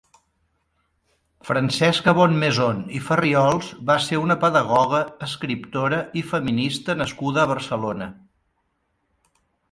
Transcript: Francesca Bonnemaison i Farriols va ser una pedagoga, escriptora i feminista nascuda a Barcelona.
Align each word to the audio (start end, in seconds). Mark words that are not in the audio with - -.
Francesca 1.47 2.13
Bonnemaison 2.19 2.79
i 2.99 3.01
Farriols 3.09 3.67
va 3.89 3.97
ser 4.05 4.19
una 4.21 4.37
pedagoga, 4.43 5.01
escriptora 5.27 5.99
i 6.23 6.23
feminista 6.31 6.95
nascuda 7.03 7.43
a 7.43 7.51
Barcelona. 7.53 8.09